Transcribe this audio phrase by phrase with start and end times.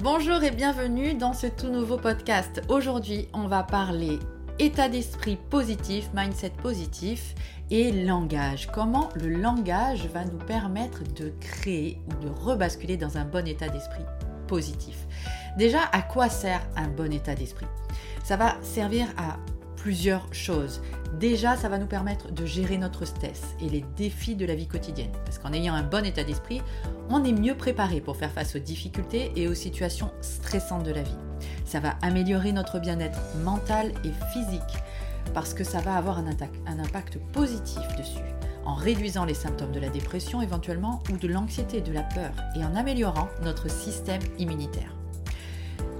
[0.00, 2.60] Bonjour et bienvenue dans ce tout nouveau podcast.
[2.68, 4.18] Aujourd'hui, on va parler
[4.58, 7.34] état d'esprit positif, mindset positif
[7.70, 8.68] et langage.
[8.72, 13.70] Comment le langage va nous permettre de créer ou de rebasculer dans un bon état
[13.70, 14.04] d'esprit
[14.46, 15.06] positif?
[15.56, 17.66] Déjà, à quoi sert un bon état d'esprit?
[18.22, 19.38] Ça va servir à
[19.86, 20.80] plusieurs choses.
[21.20, 24.66] Déjà, ça va nous permettre de gérer notre stress et les défis de la vie
[24.66, 25.12] quotidienne.
[25.24, 26.60] Parce qu'en ayant un bon état d'esprit,
[27.08, 31.02] on est mieux préparé pour faire face aux difficultés et aux situations stressantes de la
[31.02, 31.16] vie.
[31.64, 34.82] Ça va améliorer notre bien-être mental et physique
[35.32, 36.26] parce que ça va avoir un
[36.80, 38.18] impact, positif dessus
[38.64, 42.64] en réduisant les symptômes de la dépression éventuellement ou de l'anxiété, de la peur et
[42.64, 44.96] en améliorant notre système immunitaire.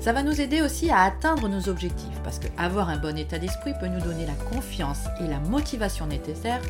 [0.07, 3.73] Ça va nous aider aussi à atteindre nos objectifs parce qu'avoir un bon état d'esprit
[3.81, 6.63] peut nous donner la confiance et la motivation nécessaires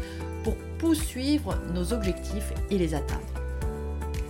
[0.43, 3.21] pour poursuivre nos objectifs et les atteindre.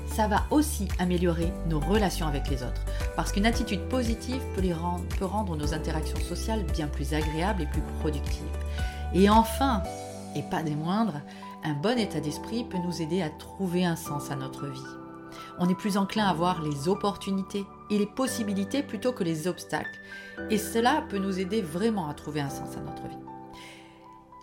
[0.08, 5.04] Ça va aussi améliorer nos relations avec les autres parce qu'une attitude positive peut, rendre,
[5.20, 8.42] peut rendre nos interactions sociales bien plus agréables et plus productives.
[9.14, 9.84] Et enfin,
[10.34, 11.20] et pas des moindres,
[11.62, 14.96] un bon état d'esprit peut nous aider à trouver un sens à notre vie
[15.58, 20.00] on est plus enclin à voir les opportunités et les possibilités plutôt que les obstacles.
[20.50, 23.16] Et cela peut nous aider vraiment à trouver un sens à notre vie.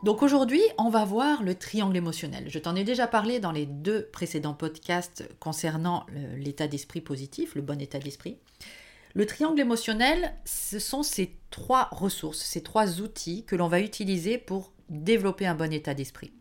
[0.04, 2.50] Donc aujourd'hui, on va voir le triangle émotionnel.
[2.50, 6.06] Je t'en ai déjà parlé dans les deux précédents podcasts concernant
[6.36, 8.38] l'état d'esprit positif, le bon état d'esprit.
[9.14, 14.38] Le triangle émotionnel, ce sont ces trois ressources, ces trois outils que l'on va utiliser
[14.38, 16.34] pour développer un bon état d'esprit.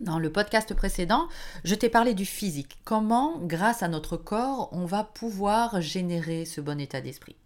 [0.00, 1.28] Dans le podcast précédent,
[1.64, 2.76] je t'ai parlé du physique.
[2.84, 7.36] Comment, grâce à notre corps, on va pouvoir générer ce bon état d'esprit?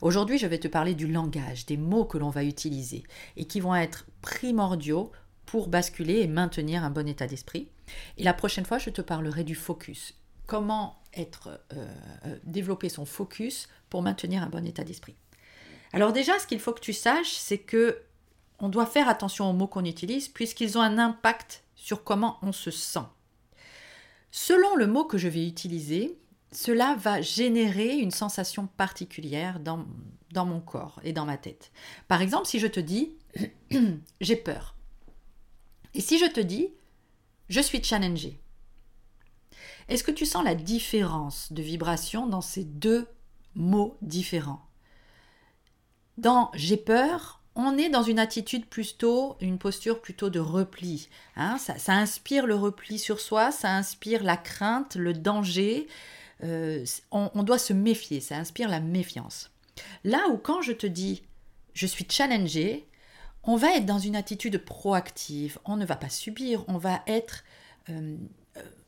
[0.00, 3.04] Aujourd'hui, je vais te parler du langage, des mots que l'on va utiliser
[3.36, 5.12] et qui vont être primordiaux
[5.46, 7.68] pour basculer et maintenir un bon état d'esprit.
[8.18, 10.14] Et la prochaine fois, je te parlerai du focus.
[10.46, 11.86] Comment être euh,
[12.26, 15.16] euh, développer son focus pour maintenir un bon état d'esprit.
[15.92, 17.98] Alors déjà, ce qu'il faut que tu saches, c'est que
[18.62, 22.52] on doit faire attention aux mots qu'on utilise puisqu'ils ont un impact sur comment on
[22.52, 23.00] se sent.
[24.30, 26.16] Selon le mot que je vais utiliser,
[26.52, 29.84] cela va générer une sensation particulière dans,
[30.46, 31.72] mon corps et dans ma tête.
[32.06, 33.16] Par exemple, si je te dis
[34.20, 34.76] j'ai peur.
[35.94, 36.68] Et si je te dis
[37.48, 38.40] je suis challengé.
[39.88, 43.08] Est-ce que tu sens la différence de vibration dans ces deux
[43.56, 44.64] mots différents?
[46.16, 51.08] Dans j'ai peur, on est dans une attitude plutôt, une posture plutôt de repli.
[51.36, 51.58] Hein.
[51.58, 55.86] ça, inspire le repli sur soi, ça inspire la crainte, le danger.
[56.44, 59.50] Euh, on, doit se méfier, ça inspire la méfiance.
[60.04, 61.22] Là où quand je te dis
[61.74, 62.86] je suis challengé,
[63.44, 67.44] on va être dans une attitude proactive, on ne va pas subir, on va être
[67.88, 68.16] euh,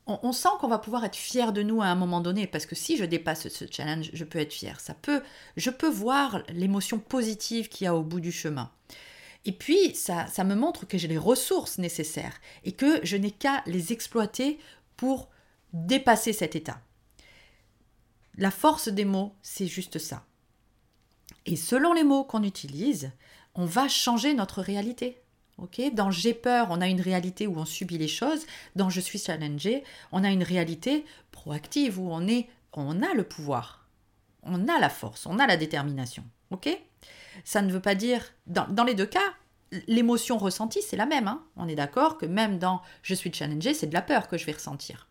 [0.07, 2.75] on, sent qu'on va pouvoir être fier de nous à un moment donné, parce que
[2.75, 4.79] si je dépasse ce challenge, je peux être fier.
[4.79, 5.21] Ça peut,
[5.57, 8.71] je peux voir l'émotion positive qu'il y a au bout du chemin.
[9.45, 13.31] Et puis, ça, ça me montre que j'ai les ressources nécessaires et que je n'ai
[13.31, 14.59] qu'à les exploiter
[14.95, 15.29] pour
[15.73, 16.79] dépasser cet état.
[18.37, 20.25] La force des mots, c'est juste ça.
[21.45, 23.11] Et selon les mots qu'on utilise,
[23.55, 25.21] on va changer notre réalité
[25.93, 28.45] dans j'ai peur, on a une réalité où on subit les choses.
[28.75, 33.23] Dans je suis challengé, on a une réalité proactive où on est, on a le
[33.23, 33.87] pouvoir,
[34.43, 36.23] on a la force, on a la détermination.
[36.51, 36.69] Ok?
[37.43, 39.33] Ça ne veut pas dire, dans, les deux cas,
[39.87, 41.27] l'émotion ressentie c'est la même.
[41.27, 41.43] Hein.
[41.57, 44.45] on est d'accord que même dans je suis challengé, c'est de la peur que je
[44.45, 45.07] vais ressentir.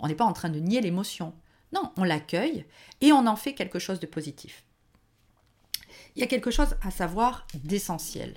[0.00, 1.32] On n'est pas en train de nier l'émotion.
[1.72, 2.66] Non, on l'accueille
[3.00, 4.64] et on en fait quelque chose de positif.
[6.14, 8.34] Il y a quelque chose à savoir d'essentiel.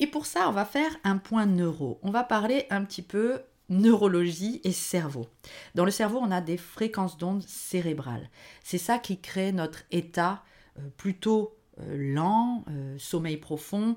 [0.00, 2.00] Et pour ça, on va faire un point neuro.
[2.02, 5.26] On va parler un petit peu neurologie et cerveau.
[5.74, 8.30] Dans le cerveau, on a des fréquences d'ondes cérébrales.
[8.64, 10.42] C'est ça qui crée notre état
[10.78, 13.94] euh, plutôt euh, lent, euh, sommeil profond,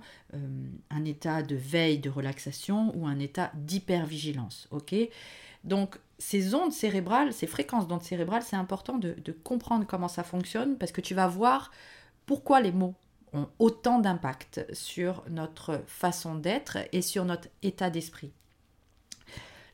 [0.90, 4.68] un état de veille, de relaxation ou un état d'hypervigilance.
[4.72, 4.94] Ok?
[5.64, 10.78] Donc, ces ondes cérébrales, ces fréquences d'ondes cérébrales, c'est important de comprendre comment ça fonctionne
[10.78, 11.72] parce que tu vas voir
[12.26, 12.96] pourquoi les mots
[13.34, 18.32] ont autant d'impact sur notre façon d'être et sur notre état d'esprit.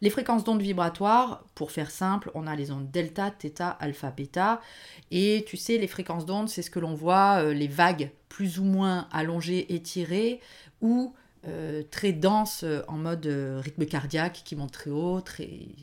[0.01, 4.61] Les fréquences d'ondes vibratoires, pour faire simple, on a les ondes delta, theta, alpha, bêta.
[5.11, 8.59] Et tu sais, les fréquences d'ondes, c'est ce que l'on voit, euh, les vagues plus
[8.59, 10.39] ou moins allongées, étirées,
[10.79, 11.13] ou
[11.47, 13.25] euh, très denses euh, en mode
[13.61, 15.21] rythme cardiaque qui montent très haut,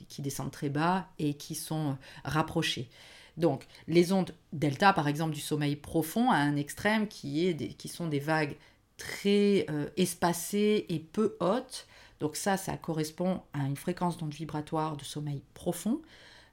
[0.08, 2.88] qui descendent très bas et qui sont rapprochées.
[3.36, 7.88] Donc, les ondes delta, par exemple, du sommeil profond à un extrême qui, est qui
[7.88, 8.56] sont des vagues
[8.96, 11.86] très euh, espacées et peu hautes.
[12.20, 16.00] Donc ça, ça correspond à une fréquence d'onde vibratoire de sommeil profond,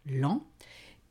[0.05, 0.45] lent.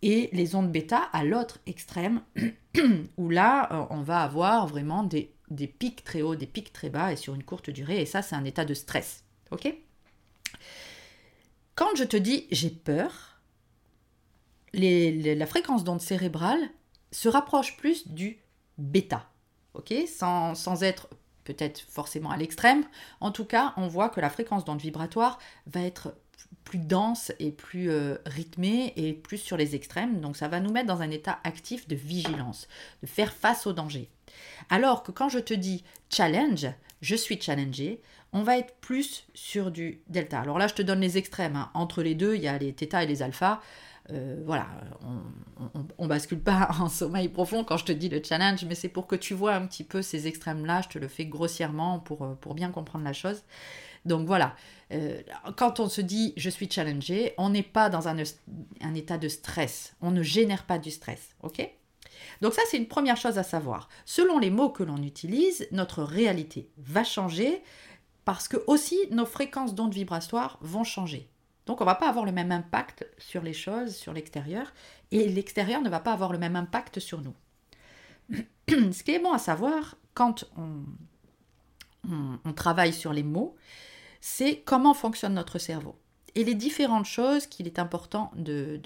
[0.02, 2.20] et les ondes bêta à l'autre extrême,
[3.16, 6.90] où là, euh, on va avoir vraiment des, des, pics très hauts, des pics très
[6.90, 9.24] bas, et sur une courte durée, et ça, c'est un état de stress.
[9.50, 9.74] Ok?
[11.74, 13.31] Quand je te dis j'ai peur,
[14.74, 16.60] la fréquence d'onde cérébrale
[17.10, 18.38] se rapproche plus du
[18.78, 19.28] bêta,
[20.06, 21.08] sans, être
[21.44, 22.84] peut-être forcément à l'extrême.
[23.20, 26.14] En tout cas, on voit que la fréquence d'onde vibratoire va être
[26.64, 30.20] plus dense et plus euh, rythmée et plus sur les extrêmes.
[30.20, 32.68] Donc ça va nous mettre dans un état actif de vigilance,
[33.02, 34.08] de faire face au danger.
[34.70, 36.68] Alors que quand je te dis challenge,
[37.00, 38.00] je suis challengé,
[38.32, 40.40] on va être plus sur du delta.
[40.40, 41.56] Alors là, je te donne les extrêmes.
[41.56, 41.70] Hein.
[41.74, 43.60] Entre les deux, il y a les θ et les alpha.
[44.12, 44.66] Euh, voilà,
[45.98, 49.06] on, bascule pas en sommeil profond quand je te dis le challenge, mais c'est pour
[49.06, 50.82] que tu vois un petit peu ces extrêmes-là.
[50.82, 53.42] Je te le fais grossièrement pour, euh, pour bien comprendre la chose.
[54.04, 54.56] Donc voilà,
[54.92, 55.20] euh,
[55.56, 58.16] quand on se dit je suis challengé, on n'est pas dans un,
[58.80, 59.94] un, état de stress.
[60.00, 61.30] On ne génère pas du stress.
[61.42, 61.66] OK?
[62.40, 63.88] Donc ça, c'est une première chose à savoir.
[64.04, 67.62] Selon les mots que l'on utilise, notre réalité va changer
[68.24, 71.31] parce que aussi nos fréquences d'ondes vibratoires vont changer.
[71.66, 74.72] Donc on ne va pas avoir le même impact sur les choses, sur l'extérieur,
[75.10, 77.34] et l'extérieur ne va pas avoir le même impact sur nous.
[78.68, 80.84] Ce qui est bon à savoir quand on,
[82.54, 83.54] travaille sur les mots,
[84.20, 85.96] c'est comment fonctionne notre cerveau
[86.34, 88.80] et les différentes choses qu'il est important de,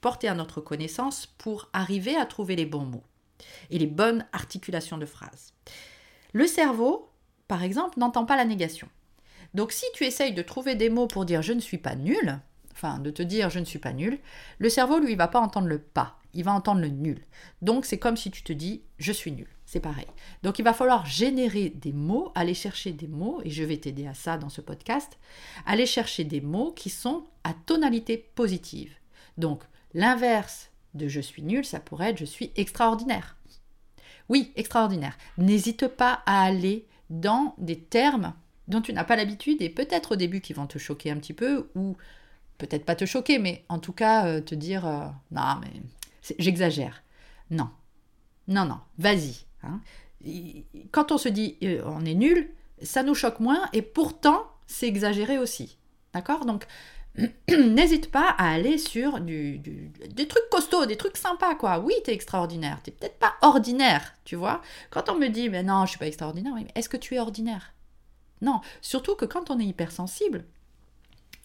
[0.00, 3.04] porter à notre connaissance pour arriver à trouver les bons mots
[3.70, 5.54] et les bonnes articulations de phrases.
[6.32, 7.08] Le cerveau,
[7.48, 8.88] par exemple, n'entend pas la négation.
[9.54, 12.40] Donc si tu essayes de trouver des mots pour dire je ne suis pas nul,
[12.72, 14.18] enfin de te dire je ne suis pas nul,
[14.58, 17.24] le cerveau lui va pas entendre le pas, il va entendre le nul.
[17.62, 20.08] Donc c'est comme si tu te dis je suis nul, c'est pareil.
[20.42, 24.06] Donc il va falloir générer des mots, aller chercher des mots, et je vais t'aider
[24.06, 25.18] à ça dans ce podcast,
[25.66, 28.92] aller chercher des mots qui sont à tonalité positive.
[29.38, 29.62] Donc
[29.94, 33.36] l'inverse de je suis nul, ça pourrait être je suis extraordinaire.
[34.28, 35.16] Oui, extraordinaire.
[35.38, 38.32] N'hésite pas à aller dans des termes
[38.68, 41.32] dont tu n'as pas l'habitude et peut-être au début qui vont te choquer un petit
[41.32, 41.96] peu ou
[42.58, 45.72] peut-être pas te choquer, mais en tout cas euh, te dire euh, non mais
[46.38, 47.02] j'exagère.
[47.50, 47.68] Non,
[48.48, 49.44] non, non, vas-y.
[49.62, 49.80] Hein.
[50.90, 52.50] Quand on se dit euh, on est nul,
[52.82, 55.76] ça nous choque moins et pourtant c'est exagéré aussi.
[56.14, 56.46] D'accord?
[56.46, 56.66] Donc
[57.48, 61.78] n'hésite pas à aller sur du, des trucs costauds, des trucs sympas, quoi.
[61.78, 62.80] Oui, t'es extraordinaire.
[62.82, 64.62] T'es peut-être pas ordinaire, tu vois?
[64.90, 67.20] Quand on me dit, mais non, je suis pas extraordinaire, mais est-ce que tu es
[67.20, 67.72] ordinaire?
[68.40, 70.44] Non, surtout que quand on est hypersensible,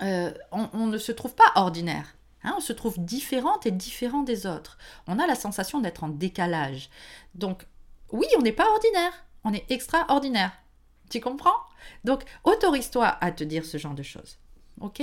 [0.01, 2.15] euh, on, ne se trouve pas ordinaire.
[2.43, 4.77] Hein, on se trouve différente et différent des autres.
[5.07, 6.89] On a la sensation d'être en décalage.
[7.35, 7.65] Donc,
[8.11, 10.53] oui, on n'est pas ordinaire, on est extraordinaire.
[11.09, 11.55] Tu comprends?
[12.05, 14.37] Donc, autorise-toi à te dire ce genre de choses.
[14.79, 15.01] Ok?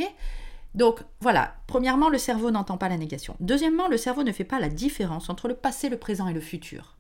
[0.74, 3.34] Donc voilà, premièrement, le cerveau n'entend pas la négation.
[3.40, 6.40] Deuxièmement, le cerveau ne fait pas la différence entre le passé, le présent et le
[6.40, 6.96] futur.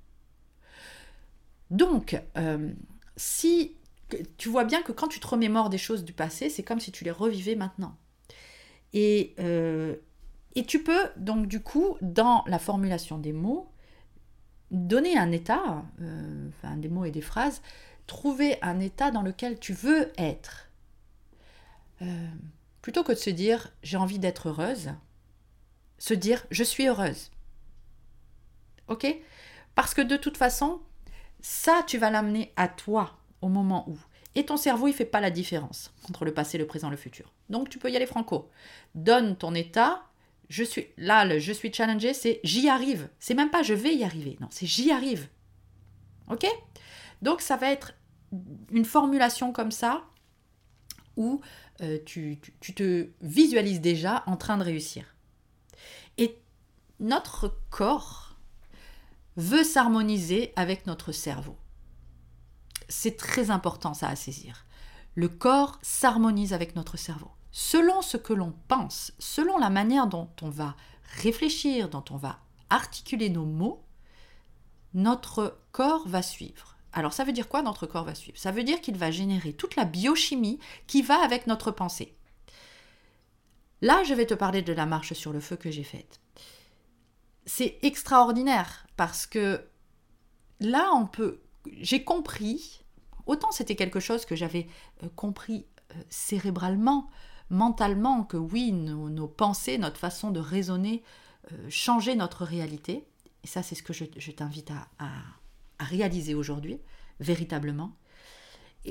[1.70, 2.72] Donc, euh,
[3.16, 3.76] si
[4.38, 6.92] tu vois bien que quand tu te remémores des choses du passé, c'est comme si
[6.92, 7.96] tu les revivais maintenant.
[8.92, 9.96] Et, euh,
[10.54, 13.70] et tu peux donc du coup, dans la formulation des mots,
[14.70, 17.62] donner un état, euh, enfin des mots et des phrases,
[18.06, 20.70] trouver un état dans lequel tu veux être.
[22.02, 22.28] Euh,
[22.82, 24.92] plutôt que de se dire j'ai envie d'être heureuse,
[25.98, 27.30] se dire je suis heureuse.
[28.88, 29.06] Ok?
[29.74, 30.80] Parce que de toute façon,
[31.40, 33.98] ça, tu vas l'amener à toi au moment où.
[34.34, 37.32] Et ton cerveau, il fait pas la différence entre le passé, le présent, le futur.
[37.48, 38.50] Donc tu peux y aller franco.
[38.94, 40.02] Donne ton état.
[40.48, 43.08] Je suis là, le je suis challengé, c'est j'y arrive.
[43.18, 44.36] C'est même pas je vais y arriver.
[44.40, 45.28] Non, c'est j'y arrive.
[46.30, 46.46] Ok?
[47.22, 47.94] Donc ça va être
[48.70, 50.04] une formulation comme ça
[51.16, 51.40] où
[51.80, 55.16] euh, tu, tu te visualises déjà en train de réussir.
[56.18, 56.38] Et
[57.00, 58.36] notre corps
[59.36, 61.56] veut s'harmoniser avec notre cerveau.
[62.88, 64.64] C'est très important ça à saisir.
[65.14, 67.30] Le corps s'harmonise avec notre cerveau.
[67.50, 70.76] Selon ce que l'on pense, selon la manière dont on va
[71.16, 72.38] réfléchir, dont on va
[72.68, 73.82] articuler nos mots,
[74.94, 76.76] notre corps va suivre.
[76.92, 78.38] Alors ça veut dire quoi notre corps va suivre?
[78.38, 82.16] Ça veut dire qu'il va générer toute la biochimie qui va avec notre pensée.
[83.82, 86.20] Là, je vais te parler de la marche sur le feu que j'ai faite.
[87.44, 89.66] C'est extraordinaire parce que
[90.60, 91.40] là, on peut
[91.80, 92.82] j'ai compris,
[93.26, 94.66] autant c'était quelque chose que j'avais
[95.02, 97.10] euh, compris euh, cérébralement,
[97.50, 101.02] mentalement, que oui, nos, pensées, notre façon de raisonner
[101.52, 103.06] euh, changeaient notre réalité.
[103.44, 105.10] Et ça, c'est ce que je, t'invite à,
[105.78, 106.80] réaliser aujourd'hui,
[107.20, 107.92] véritablement.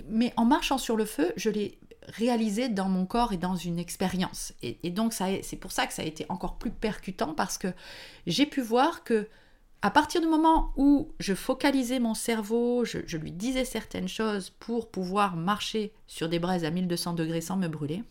[0.08, 3.80] mais en marchant sur le feu, je l'ai réalisé dans mon corps et dans une
[3.80, 4.54] expérience.
[4.62, 7.68] Et, donc c'est pour ça que ça a été encore plus percutant parce que
[8.28, 9.28] j'ai pu voir que
[9.82, 14.90] à partir du moment où je focalisais mon cerveau, je, lui disais certaines choses pour
[14.90, 18.04] pouvoir marcher sur des braises à 1200 degrés sans me brûler,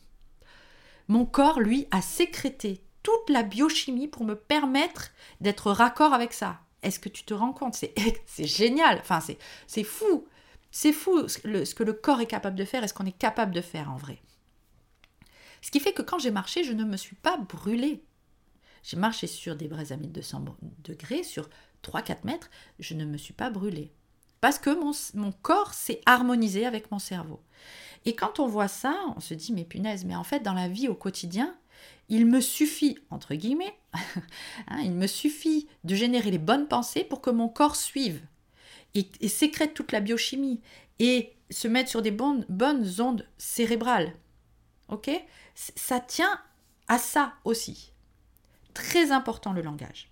[1.09, 6.61] mon corps, lui, a sécrété toute la biochimie pour me permettre d'être raccord avec ça.
[6.83, 7.75] Est-ce que tu te rends compte?
[7.75, 9.21] C'est génial, enfin
[9.67, 10.27] c'est fou.
[10.71, 13.55] C'est fou ce que le corps est capable de faire et ce qu'on est capable
[13.55, 14.21] de faire en vrai.
[15.61, 18.05] Ce qui fait que quand j'ai marché, je ne me suis pas brûlée.
[18.85, 20.45] J'ai marché sur des braises à 1200
[20.85, 21.49] degrés, sur
[21.83, 23.91] 3-4 mètres, je ne me suis pas brûlée.
[24.43, 24.71] Parce que
[25.15, 27.41] mon, corps s'est harmonisé avec mon cerveau.
[28.05, 30.69] Et quand on voit ça, on se dit, mais punaise, mais en fait, dans la
[30.69, 31.57] vie au quotidien,
[32.11, 33.75] il me suffit, entre guillemets,
[34.69, 38.21] hein, il me suffit de générer les bonnes pensées pour que mon corps suive
[38.95, 40.61] et, sécrète toute la biochimie
[40.99, 44.13] et se mettre sur des bonnes, bonnes ondes cérébrales.
[44.89, 45.11] Ok?
[45.55, 46.39] Ça tient
[46.87, 47.94] à ça aussi.
[49.11, 50.11] Important le langage.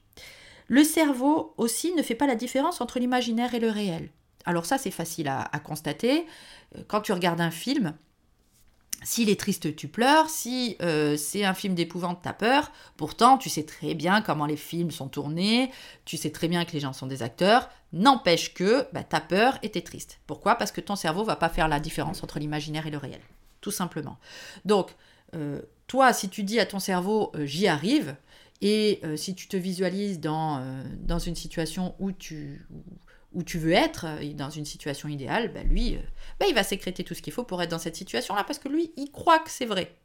[0.69, 4.11] Le cerveau aussi ne fait pas la différence entre l'imaginaire et le réel.
[4.45, 6.27] Alors ça, c'est facile à, constater.
[6.77, 7.95] Euh, quand tu regardes un film,
[9.03, 10.29] s'il est triste, tu pleures.
[10.29, 12.73] Si euh, c'est un film d'épouvante, t'as peur.
[12.97, 15.71] Pourtant, tu sais très bien comment les films sont tournés.
[16.05, 17.69] Tu sais très bien que les gens sont des acteurs.
[17.93, 20.21] N'empêche que bah, t'as peur et t'es triste.
[20.27, 20.57] Pourquoi?
[20.57, 23.21] Parce que ton cerveau va pas faire la différence entre l'imaginaire et le réel.
[23.61, 24.19] Tout simplement.
[24.65, 24.95] Donc,
[25.35, 28.17] euh, toi, si tu dis à ton cerveau j'y arrive,
[28.63, 30.65] et si tu te visualises dans,
[31.01, 36.01] dans une situation où tu, veux être, euh, dans une situation idéale, bah, lui, euh,
[36.39, 38.69] bah, il va sécréter tout ce qu'il faut pour être dans cette situation-là, parce que
[38.69, 39.97] lui, il croit que c'est vrai.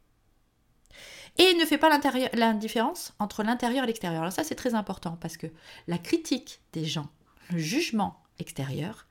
[1.38, 1.88] Et il ne fait pas
[2.34, 4.22] la différence entre l'intérieur et l'extérieur.
[4.22, 5.46] Alors ça, c'est très important, parce que
[5.86, 7.08] la critique des gens,
[7.52, 9.06] le jugement extérieur,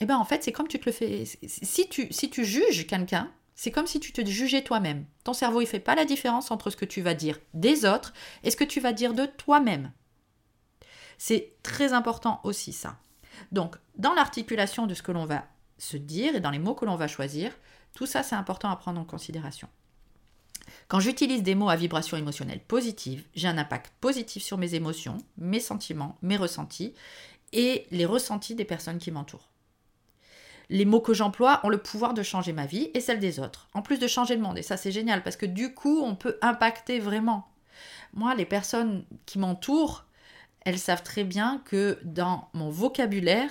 [0.00, 1.24] eh ben en fait, c'est comme tu te le fais.
[1.24, 5.06] Si tu, si tu juges quelqu'un, c'est comme si tu te jugeais toi-même.
[5.22, 8.12] Ton cerveau, il fait pas la différence entre ce que tu vas dire des autres
[8.42, 9.92] et ce que tu vas dire de toi-même.
[11.18, 12.98] C'est très important aussi ça.
[13.52, 15.46] Donc, dans l'articulation de ce que l'on va
[15.78, 17.52] se dire et dans les mots que l'on va choisir,
[17.94, 19.68] tout ça c'est important à prendre en considération.
[20.88, 25.18] Quand j'utilise des mots à vibration émotionnelle positive, j'ai un impact positif sur mes émotions,
[25.36, 26.94] mes sentiments, mes ressentis
[27.52, 29.48] et les ressentis des personnes qui m'entourent.
[30.70, 33.68] Les mots que j'emploie ont le pouvoir de changer ma vie et celle des autres,
[33.74, 34.58] en plus de changer le monde.
[34.58, 37.48] Et ça c'est génial parce que du coup on peut impacter vraiment.
[38.14, 40.04] Moi, les personnes qui m'entourent,
[40.64, 43.50] elles savent très bien que dans mon vocabulaire,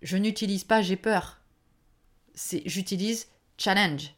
[0.00, 1.38] je n'utilise pas j'ai peur.
[2.34, 3.28] C'est j'utilise
[3.58, 4.14] challenge.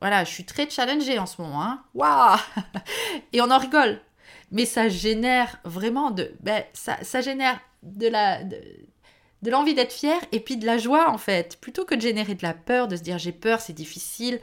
[0.00, 1.62] Voilà, je suis très challengée en ce moment.
[1.62, 1.82] Hein.
[1.94, 2.38] Waouh
[3.32, 4.00] Et on en rigole.
[4.50, 6.32] Mais ça génère vraiment de.
[6.40, 8.42] Ben, ça, génère de la.
[9.42, 11.60] De l'envie d'être fier et puis de la joie en fait.
[11.60, 14.40] Plutôt que de générer de la peur, de se dire j'ai peur, c'est difficile.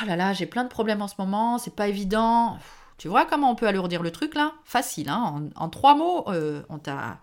[0.00, 2.58] Oh là là, j'ai plein de problèmes en ce moment, c'est pas évident.
[2.98, 4.52] Tu vois comment on peut alourdir le truc là?
[4.64, 7.20] Facile, hein en, trois mots, euh, on t'a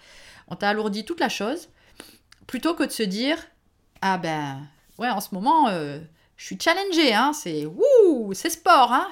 [0.62, 1.70] alourdi toute la chose.
[2.48, 3.38] Plutôt que de se dire
[4.02, 4.62] Ah ben,
[4.98, 6.00] ouais, en ce moment, euh,
[6.38, 9.08] je suis challengé, hein, c'est wouh, c'est sport, hein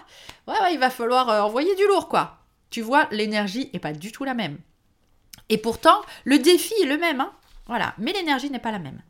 [0.48, 2.38] ouais, ouais, il va falloir euh, envoyer du lourd, quoi.
[2.70, 4.60] Tu vois, l'énergie n'est pas du tout la même.
[5.50, 7.32] Et pourtant, le défi est le même, hein
[7.67, 9.01] voilà, mais l'énergie n'est pas la même.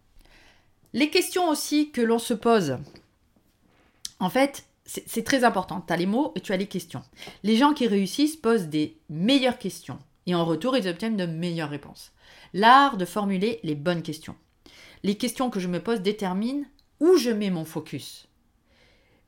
[0.94, 2.78] Les questions aussi que l'on se pose,
[4.20, 5.82] en fait, c'est très important.
[5.82, 7.04] Tu as les mots et tu as les questions.
[7.44, 11.70] Les gens qui réussissent posent des meilleures questions et en retour, ils obtiennent de meilleures
[11.70, 12.12] réponses.
[12.54, 14.36] L'art de formuler les bonnes questions.
[15.04, 16.66] Les questions que je me pose déterminent
[17.00, 18.28] où je mets mon focus.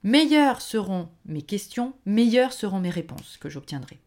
[0.03, 3.99] Meilleures seront mes questions, meilleures seront mes réponses que j'obtiendrai.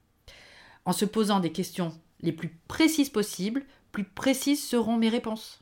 [0.84, 3.64] En se posant des questions les plus précises possibles,
[3.98, 5.60] plus précises seront mes réponses.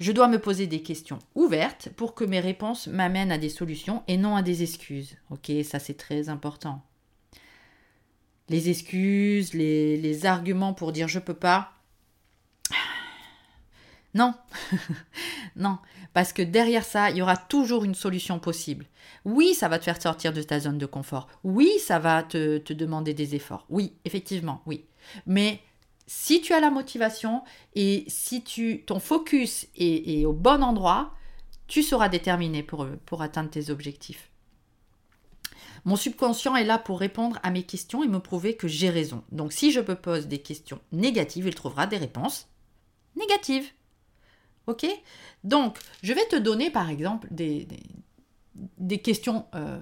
[0.00, 4.02] Je dois me poser des questions ouvertes pour que mes réponses m'amènent à des solutions
[4.08, 5.18] et non à des excuses.
[5.28, 6.82] Ok, ça c'est très important.
[8.48, 11.74] Les excuses, les, arguments pour dire je peux pas.
[14.14, 14.32] Non,
[15.56, 15.76] non,
[16.14, 18.86] parce que derrière ça, il y aura toujours une solution possible.
[19.26, 21.28] Oui, ça va te faire sortir de ta zone de confort.
[21.44, 23.66] Oui, ça va te, te demander des efforts.
[23.68, 24.86] Oui, effectivement, oui.
[25.26, 25.60] Mais
[26.06, 27.42] si tu as la motivation
[27.74, 31.12] et si tu, ton focus est, au bon endroit,
[31.66, 32.86] tu seras déterminé pour,
[33.20, 34.30] atteindre tes objectifs.
[35.84, 39.22] Mon subconscient est là pour répondre à mes questions et me prouver que j'ai raison.
[39.30, 42.48] Donc si je me pose des questions négatives, il trouvera des réponses
[43.16, 43.68] négatives.
[44.66, 44.86] Ok?
[45.44, 47.68] Donc, je vais te donner par exemple des,
[48.78, 49.78] des, questions euh,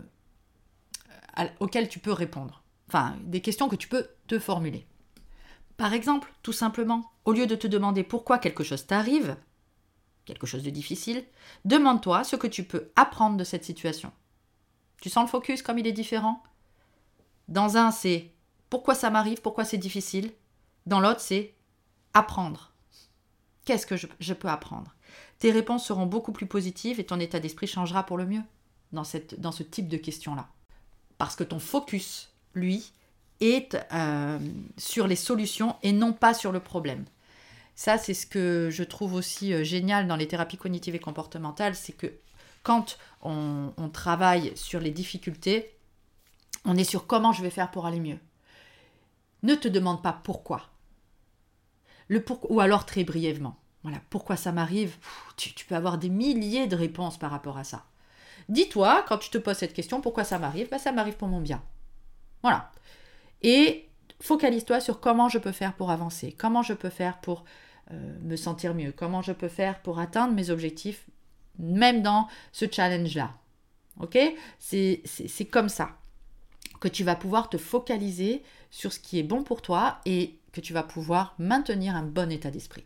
[1.59, 2.62] auxquelles tu peux répondre.
[2.88, 4.87] Enfin, des questions que tu peux te formuler.
[5.76, 9.37] Par exemple, tout simplement, au lieu de te demander pourquoi quelque chose t'arrive,
[10.25, 11.25] quelque chose de difficile,
[11.64, 14.12] demande-toi ce que tu peux apprendre de cette situation.
[15.00, 16.43] Tu sens le focus comme il est différent?
[17.49, 18.31] Dans un, c'est
[18.71, 20.33] pourquoi ça m'arrive, pourquoi c'est difficile.
[20.87, 21.54] Dans l'autre, c'est
[22.14, 22.73] apprendre.
[23.64, 24.95] Qu'est-ce que je, peux apprendre?
[25.38, 28.43] Tes réponses seront beaucoup plus positives et ton état d'esprit changera pour le mieux
[28.93, 29.04] dans,
[29.38, 30.49] dans ce type de questions-là.
[31.19, 32.93] Parce que ton focus, lui,
[33.41, 34.38] est euh,
[34.76, 37.05] sur les solutions et non pas sur le problème.
[37.75, 41.75] Ça, c'est ce que je trouve aussi euh, génial dans les thérapies cognitives et comportementales,
[41.75, 42.12] c'est que
[42.62, 45.76] quand on, travaille sur les difficultés,
[46.64, 48.19] on est sur comment je vais faire pour aller mieux.
[49.43, 50.71] Ne te demande pas pourquoi.
[52.09, 53.57] Le ou alors très brièvement.
[53.83, 54.97] Voilà, pourquoi ça m'arrive?
[55.37, 57.85] Tu, peux avoir des milliers de réponses par rapport à ça.
[58.49, 60.69] Dis-toi, quand tu te poses cette question, pourquoi ça m'arrive?
[60.71, 61.62] Ben, Ça m'arrive pour mon bien.
[62.43, 62.73] Voilà.
[63.44, 63.88] Et
[64.20, 67.44] focalise-toi sur comment je peux faire pour avancer, comment je peux faire pour
[67.92, 71.04] euh, me sentir mieux, comment je peux faire pour atteindre mes objectifs,
[71.58, 73.34] même dans ce challenge-là.
[74.00, 74.18] Ok?
[74.58, 75.90] C'est comme ça
[76.80, 80.60] que tu vas pouvoir te focaliser sur ce qui est bon pour toi et que
[80.60, 82.84] tu vas pouvoir maintenir un bon état d'esprit.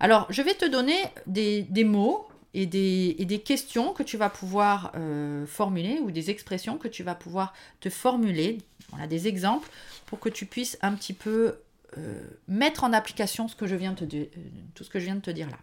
[0.00, 5.44] Alors, je vais te donner des, mots et des, questions que tu vas pouvoir euh,
[5.46, 8.58] formuler ou des expressions que tu vas pouvoir te formuler.
[8.90, 9.68] Voilà des exemples
[10.06, 11.58] pour que tu puisses un petit peu
[11.98, 15.58] euh, mettre en application euh, tout ce que je viens de te dire là.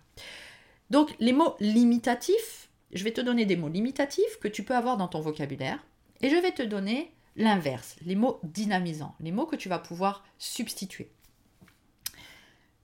[0.90, 4.98] Donc les mots limitatifs, je vais te donner des mots limitatifs que tu peux avoir
[4.98, 5.80] dans ton vocabulaire
[6.22, 10.26] et je vais te donner l'inverse, les mots dynamisants, les mots que tu vas pouvoir
[10.38, 11.10] substituer.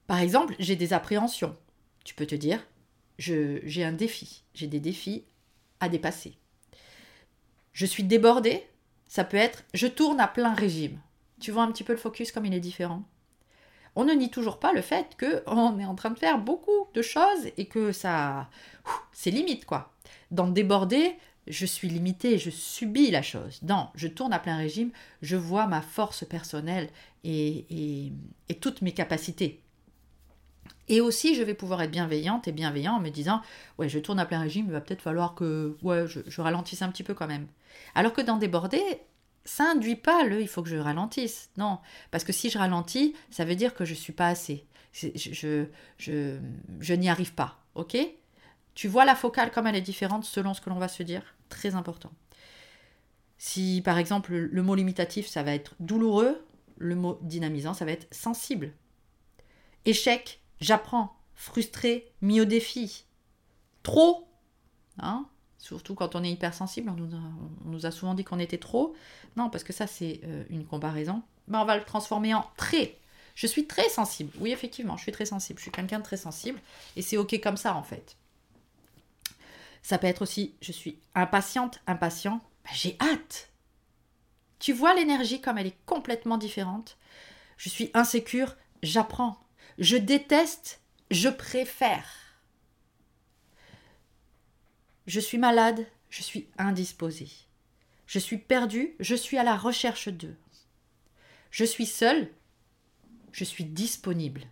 [0.06, 1.54] Par exemple, j'ai des appréhensions.
[2.04, 2.66] Tu peux te dire,
[3.18, 5.24] j'ai un défi, j'ai des défis
[5.80, 6.36] à dépasser.
[7.72, 8.66] Je suis débordée,
[9.06, 11.00] ça peut être je tourne à plein régime.
[11.40, 13.04] Tu vois un petit peu le focus comme il est différent?
[13.96, 17.02] On ne nie toujours pas le fait qu'on est en train de faire beaucoup de
[17.02, 18.48] choses et que ça.
[19.12, 19.92] C'est limite, quoi.
[20.30, 21.16] Dans déborder,
[21.48, 23.58] je suis limité, je subis la chose.
[23.62, 24.90] Dans je tourne à plein régime,
[25.22, 26.88] je vois ma force personnelle
[27.24, 28.12] et,
[28.60, 29.62] toutes mes capacités.
[30.88, 33.42] Et aussi, je vais pouvoir être bienveillante et bienveillant en me disant
[33.78, 36.82] Ouais, je tourne à plein régime, il va peut-être falloir que ouais, je, je, ralentisse
[36.82, 37.46] un petit peu quand même.
[37.94, 38.82] Alors que dans déborder,
[39.44, 41.50] ça induit pas le il faut que je ralentisse.
[41.56, 41.78] Non,
[42.10, 44.66] parce que si je ralentis, ça veut dire que je suis pas assez.
[44.92, 46.38] Je, je,
[46.80, 47.58] je, n'y arrive pas.
[47.74, 47.96] Ok?
[48.74, 51.22] Tu vois la focale comme elle est différente selon ce que l'on va se dire?
[51.48, 52.10] Très important.
[53.38, 56.44] Si par exemple le mot limitatif, ça va être douloureux,
[56.78, 58.72] le mot dynamisant, ça va être sensible.
[59.84, 61.14] Échec, j'apprends.
[61.34, 63.04] Frustré, mis au défi.
[63.82, 64.28] Trop,
[64.98, 65.26] hein?
[65.58, 68.94] Surtout quand on est hypersensible, on nous a, souvent dit qu'on était trop.
[69.36, 71.22] Non, parce que ça, c'est euh, une comparaison.
[71.48, 72.96] Ben, on va le transformer en très.
[73.34, 74.32] Je suis très sensible.
[74.40, 75.58] Oui, effectivement, je suis très sensible.
[75.58, 76.60] Je suis quelqu'un de très sensible.
[76.96, 78.16] Et c'est OK comme ça, en fait.
[79.82, 82.40] Ça peut être aussi, je suis impatiente, impatient.
[82.64, 83.50] Ben, j'ai hâte.
[84.58, 86.98] Tu vois l'énergie comme elle est complètement différente.
[87.56, 89.38] Je suis insécure, j'apprends.
[89.78, 90.80] Je déteste,
[91.12, 92.08] je préfère.
[95.06, 97.30] Je suis malade, je suis indisposée.
[98.06, 100.36] Je suis perdu, je suis à la recherche d'eux.
[101.52, 102.28] Je suis seul,
[103.30, 104.42] je suis disponible.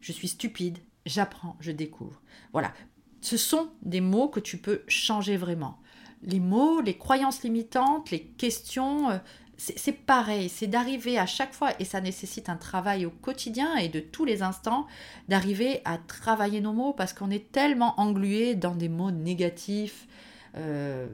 [0.00, 2.20] Je suis stupide, j'apprends, je découvre.
[2.52, 2.74] Voilà,
[3.20, 5.80] ce sont des mots que tu peux changer vraiment.
[6.22, 9.18] Les mots, les croyances limitantes, les questions, euh,
[9.60, 13.90] c'est pareil, c'est d'arriver à chaque fois, et ça nécessite un travail au quotidien et
[13.90, 14.86] de tous les instants,
[15.28, 20.08] d'arriver à travailler nos mots parce qu'on est tellement englué dans des mots négatifs.
[20.56, 21.08] Euh,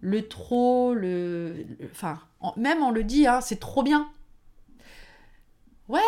[0.00, 1.66] le trop, le.
[2.56, 4.08] Même on le dit, hein, c'est trop bien.
[5.88, 6.00] Ouais,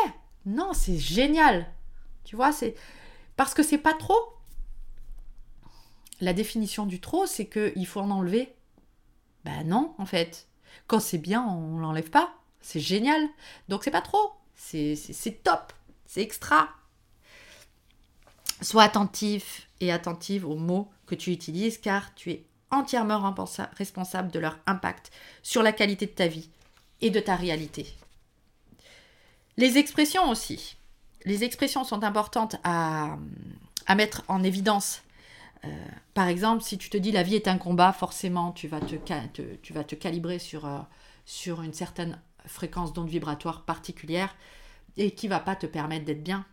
[0.46, 1.66] non, c'est génial.
[2.22, 2.76] Tu vois, c'est.
[3.34, 4.18] Parce que c'est pas trop.
[6.20, 8.54] La définition du trop, c'est qu'il faut en enlever.
[9.44, 10.46] Ben non, en fait.
[10.86, 12.34] Quand c'est bien, on l'enlève pas.
[12.60, 13.22] C'est génial.
[13.68, 14.32] Donc c'est pas trop.
[14.56, 15.72] C'est top.
[16.06, 16.68] C'est extra.
[18.62, 23.34] Sois attentif et attentive aux mots que tu utilises car tu es entièrement
[23.76, 25.10] responsable de leur impact
[25.42, 26.48] sur la qualité de ta vie
[27.00, 27.86] et de ta réalité.
[29.56, 30.76] Les expressions aussi.
[31.24, 33.16] Les expressions sont importantes à,
[33.86, 35.02] à mettre en évidence
[36.14, 39.94] par exemple, si tu te dis la vie est un combat, forcément, tu vas te,
[39.94, 40.78] calibrer sur, euh,
[41.24, 44.34] sur une certaine fréquence d'onde vibratoire particulière
[44.96, 46.44] et qui va pas te permettre d'être bien.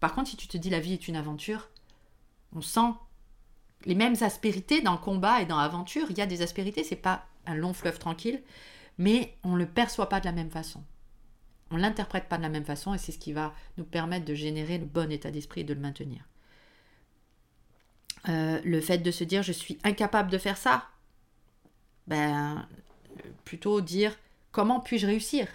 [0.00, 1.68] Par contre, si tu te dis la vie est une aventure,
[2.54, 2.92] on sent
[3.84, 6.06] les mêmes aspérités dans le combat et dans l'aventure.
[6.10, 8.42] Il y a des aspérités, c'est pas un long fleuve tranquille,
[8.98, 10.82] mais on ne le perçoit pas de la même façon.
[11.70, 14.34] On l'interprète pas de la même façon et c'est ce qui va nous permettre de
[14.34, 16.24] générer le bon état d'esprit et de le maintenir.
[18.28, 20.88] Euh, le fait de se dire je suis incapable de faire ça,
[22.06, 22.66] ben
[23.44, 24.16] plutôt dire
[24.50, 25.46] comment puis-je réussir?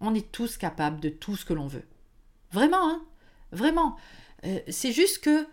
[0.00, 1.86] On est tous capables de tout ce que l'on veut.
[2.52, 3.02] Vraiment, hein?
[3.52, 3.96] Vraiment.
[4.44, 5.46] Euh, c'est juste que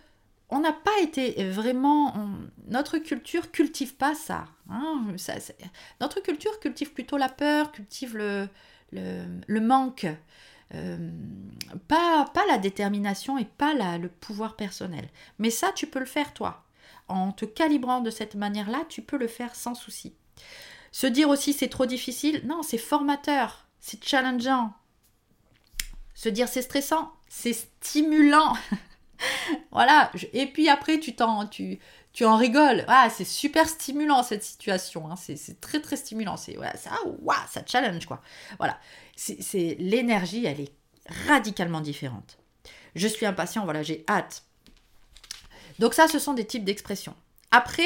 [0.49, 2.29] on n'a pas été vraiment.
[2.67, 4.45] notre culture cultive pas ça.
[4.69, 5.15] Hein,
[5.99, 8.47] notre culture cultive plutôt la peur, cultive le,
[8.91, 10.07] le, manque.
[10.73, 11.11] Euh,
[11.87, 15.07] pas, pas la détermination et pas le pouvoir personnel.
[15.39, 16.63] Mais ça, tu peux le faire toi.
[17.07, 20.13] En te calibrant de cette manière-là, tu peux le faire sans souci.
[20.91, 24.73] Se dire aussi c'est trop difficile, non, c'est formateur, c'est challengeant.
[26.15, 28.53] Se dire c'est stressant, c'est stimulant.
[29.71, 30.11] voilà.
[30.33, 31.79] Et puis après, tu t'en, tu,
[32.17, 32.83] tu en rigoles.
[32.87, 35.07] Ah, c'est super stimulant cette situation.
[35.11, 35.13] Hein.
[35.15, 36.35] C'est très très stimulant.
[36.35, 36.97] C'est ça,
[37.47, 38.23] ça challenge quoi.
[38.57, 38.79] Voilà.
[39.15, 40.73] C'est l'énergie, elle est
[41.27, 42.39] radicalement différente.
[42.95, 43.65] Je suis impatient.
[43.65, 44.41] Voilà, j'ai hâte.
[45.77, 47.13] Donc ça, ce sont des types d'expressions.
[47.51, 47.83] Après,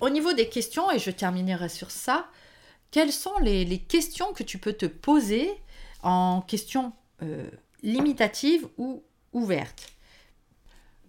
[0.00, 2.28] au niveau des questions, et je terminerai sur ça,
[2.90, 5.50] quelles sont les, questions que tu peux te poser
[6.02, 7.50] en questions euh,
[7.82, 9.92] limitatives ou ouvertes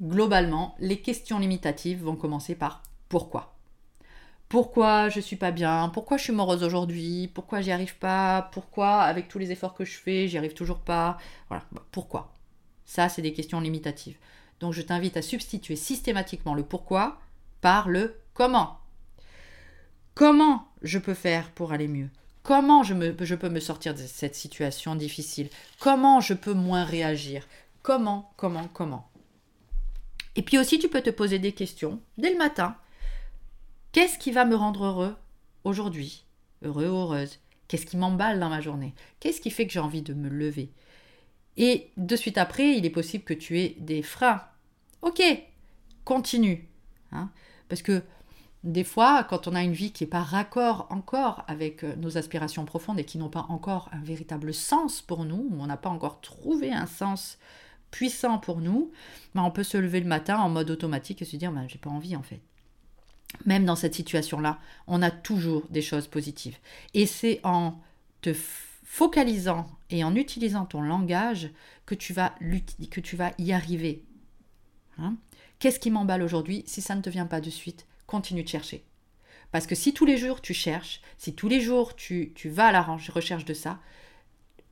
[0.02, 3.56] globalement, les questions limitatives vont commencer par pourquoi.
[4.50, 5.90] Pourquoi je suis pas bien?
[5.90, 7.28] Pourquoi je suis morose aujourd'hui?
[7.34, 8.50] Pourquoi j'y arrive pas?
[8.52, 11.18] Pourquoi, avec tous les efforts que je fais, j'y arrive toujours pas?
[11.48, 12.34] Voilà, bah, pourquoi?
[12.86, 14.18] Ça, c'est des questions limitatives.
[14.60, 17.20] Donc, je t'invite à substituer systématiquement le pourquoi
[17.62, 18.80] par le comment.
[20.14, 22.10] Comment je peux faire pour aller mieux?
[22.44, 25.50] Comment je, je peux me sortir de cette situation difficile?
[25.80, 27.48] Comment je peux moins réagir?
[27.82, 29.10] Comment, comment, comment?
[30.36, 32.76] Et puis aussi, tu peux te poser des questions dès le matin.
[33.92, 35.16] Qu'est-ce qui va me rendre heureux
[35.64, 36.26] aujourd'hui?
[36.64, 38.94] Heureux ou heureuse Qu'est-ce qui m'emballe dans ma journée?
[39.20, 40.72] Qu'est-ce qui fait que j'ai envie de me lever?
[41.58, 44.44] Et de suite après, il est possible que tu aies des freins.
[45.02, 45.22] Ok,
[46.04, 46.68] continue.
[47.12, 47.30] Hein
[47.70, 48.04] Parce que
[48.64, 52.18] des fois, quand on a une vie qui n'est pas raccord encore avec euh, nos
[52.18, 55.90] aspirations profondes et qui n'ont pas encore un véritable sens pour nous, on n'a pas
[55.90, 57.38] encore trouvé un sens
[57.94, 58.92] puissant pour nous,
[59.36, 61.78] ben, on peut se lever le matin en mode automatique et se dire ben, j'ai
[61.78, 62.42] pas envie en fait.
[63.46, 66.58] Même dans cette situation-là, on a toujours des choses positives.
[66.96, 67.80] Et c'est en
[68.22, 71.52] te focalisant et en utilisant ton langage
[71.86, 72.34] que tu vas,
[72.92, 74.04] que tu vas y arriver.
[74.98, 75.16] Hein?
[75.60, 76.64] Qu'est-ce qui m'emballe aujourd'hui?
[76.66, 78.84] Si ça ne te vient pas de suite, continue de chercher.
[79.52, 82.68] Parce que si tous les jours tu cherches, si tous les jours tu, tu vas
[82.68, 83.80] à la recherche de ça,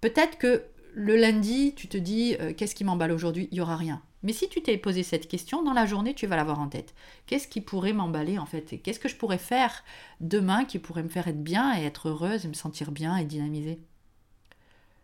[0.02, 3.48] peut-être que le lundi, tu te dis euh, qu'est-ce qui m'emballe aujourd'hui?
[3.52, 4.02] Il n'y aura rien.
[4.24, 6.94] Mais si tu t'es posé cette question, dans la journée, tu vas l'avoir en tête.
[7.26, 8.82] Qu'est-ce qui pourrait m'emballer en fait?
[8.84, 9.84] Qu'est-ce que je pourrais faire
[10.20, 13.26] demain qui pourrait me faire être bien et être heureuse et me sentir bien et
[13.26, 13.80] dynamisée?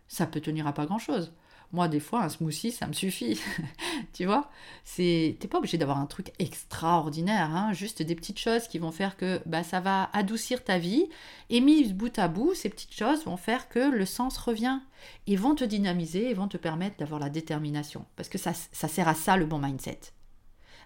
[0.08, 1.32] Ça peut tenir à pas grand-chose.
[1.72, 3.38] Moi, des fois, un smoothie, ça me suffit.
[4.14, 4.50] tu vois?
[4.96, 7.74] T'es pas obligé d'avoir un truc extraordinaire, hein.
[7.74, 11.06] juste des petites choses qui vont faire que bah, ça va adoucir ta vie.
[11.50, 14.80] Et mis bout à bout, ces petites choses vont faire que le sens revient.
[15.26, 18.06] Et vont te dynamiser et vont te permettre d'avoir la détermination.
[18.16, 20.00] Parce que ça, ça sert à ça, le bon mindset.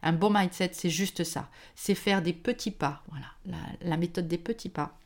[0.02, 1.48] Un bon mindset, c'est juste ça.
[1.76, 3.04] C'est faire des petits pas.
[3.08, 4.98] Voilà, la méthode des petits pas.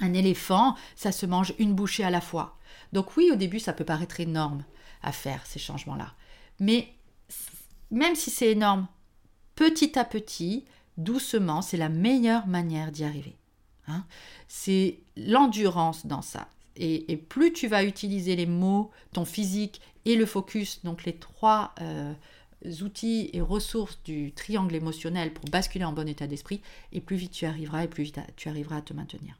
[0.00, 2.56] Un éléphant, ça se mange une bouchée à la fois.
[2.94, 4.64] Donc oui, au début, ça peut paraître énorme
[5.04, 6.14] à faire ces changements-là.
[6.58, 6.88] Mais
[7.90, 8.88] même si c'est énorme,
[9.54, 10.64] petit à petit,
[10.96, 13.36] doucement, c'est la meilleure manière d'y arriver.
[13.86, 14.06] Hein.
[14.48, 16.48] c'est l'endurance dans ça.
[16.76, 21.74] Et, plus tu vas utiliser les mots, ton physique et le focus, donc les trois
[21.82, 22.14] euh,
[22.80, 26.62] outils et ressources du triangle émotionnel pour basculer en bon état d'esprit,
[26.92, 29.36] et plus vite tu arriveras et plus vite tu arriveras à te maintenir.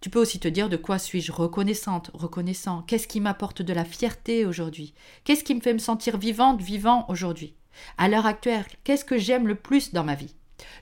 [0.00, 2.82] Tu peux aussi te dire de quoi suis-je reconnaissante, reconnaissant.
[2.82, 4.94] Qu'est-ce qui m'apporte de la fierté aujourd'hui?
[5.24, 7.54] Qu'est-ce qui me fait me sentir vivante, vivant aujourd'hui?
[7.98, 10.34] À l'heure actuelle, qu'est-ce que j'aime le plus dans ma vie?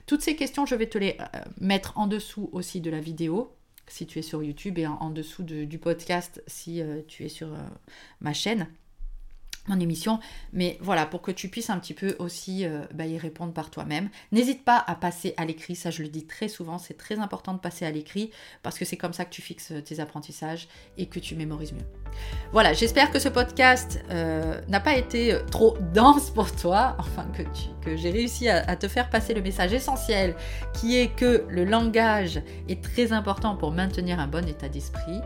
[0.05, 3.53] Toutes ces questions, je vais te les euh, mettre en dessous aussi de la vidéo,
[3.87, 7.53] si tu es sur YouTube, et en, dessous du podcast, si euh, tu es sur
[7.53, 7.57] euh,
[8.21, 8.67] ma chaîne
[9.67, 10.19] mon émission,
[10.53, 13.71] mais voilà, pour que tu puisses un petit peu aussi euh, bah, y répondre par
[13.71, 14.09] toi-même.
[14.31, 17.53] N'hésite pas à passer à l'écrit, ça je le dis très souvent, c'est très important
[17.53, 18.31] de passer à l'écrit
[18.63, 21.85] parce que c'est comme ça que tu fixes tes apprentissages et que tu mémorises mieux.
[22.51, 27.25] Voilà, j'espère que ce podcast euh, n'a pas été euh, trop dense pour toi, enfin
[27.83, 30.35] que j'ai réussi à te faire passer le message essentiel
[30.73, 35.21] qui est que le langage est très important pour maintenir un bon état d'esprit.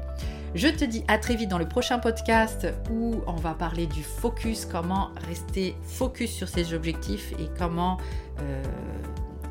[0.55, 4.03] Je te dis à très vite dans le prochain podcast où on va parler du
[4.03, 7.97] focus, comment rester focus sur ses objectifs et comment
[8.41, 8.63] euh,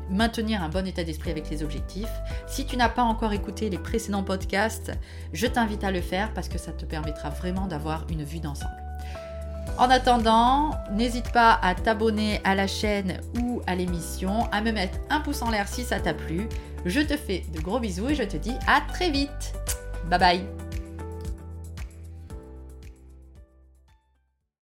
[0.09, 2.11] maintenir un bon état d'esprit avec les objectifs.
[2.47, 4.91] Si tu n'as pas encore écouté les précédents podcasts,
[5.31, 8.75] je t'invite à le faire parce que ça te permettra vraiment d'avoir une vue d'ensemble.
[9.77, 14.97] En attendant, n'hésite pas à t'abonner à la chaîne ou à l'émission, à me mettre
[15.09, 16.49] un pouce en l'air si ça t'a plu.
[16.85, 19.53] Je te fais de gros bisous et je te dis à très vite.
[20.09, 20.68] Bye bye